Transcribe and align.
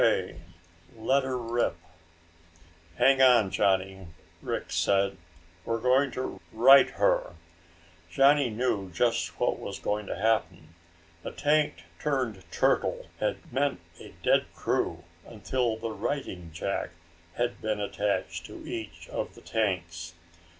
K." 0.01 0.37
"Let 0.97 1.21
her 1.23 1.37
rip!" 1.37 1.75
"Hang 2.95 3.21
on, 3.21 3.51
Johnny," 3.51 4.07
Rick 4.41 4.71
said. 4.71 5.15
"We're 5.63 5.77
going 5.79 6.09
to 6.13 6.41
right 6.51 6.89
her." 6.89 7.35
Johnny 8.09 8.49
knew 8.49 8.89
just 8.89 9.39
what 9.39 9.59
was 9.59 9.77
going 9.77 10.07
to 10.07 10.15
happen. 10.15 10.73
A 11.23 11.29
tank 11.29 11.83
turned 11.99 12.43
turtle 12.51 13.09
had 13.19 13.53
meant 13.53 13.79
a 13.99 14.11
dead 14.23 14.45
crew 14.55 15.03
until 15.23 15.77
the 15.77 15.91
righting 15.91 16.49
jack 16.51 16.89
had 17.35 17.61
been 17.61 17.79
attached 17.79 18.43
to 18.47 18.67
each 18.67 19.07
of 19.09 19.35
the 19.35 19.41
tanks. 19.41 20.15